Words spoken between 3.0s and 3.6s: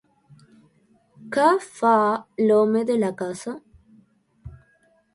la casa?